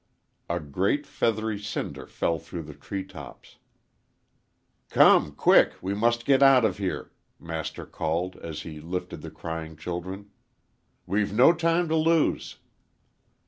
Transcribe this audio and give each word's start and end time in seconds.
A 0.49 0.59
great, 0.59 1.05
feathery 1.05 1.59
cinder 1.59 2.07
fell 2.07 2.39
through 2.39 2.63
the 2.63 2.73
tree 2.73 3.03
tops. 3.03 3.57
"Come 4.89 5.31
quick, 5.35 5.73
we 5.79 5.93
must 5.93 6.25
get 6.25 6.41
out 6.41 6.65
of 6.65 6.79
here," 6.79 7.11
Master 7.39 7.85
called, 7.85 8.35
as 8.37 8.63
he 8.63 8.79
lifted 8.81 9.21
the 9.21 9.29
crying 9.29 9.75
children. 9.75 10.31
"We've 11.05 11.31
no 11.33 11.53
time 11.53 11.87
to 11.89 11.95
lose." 11.95 12.57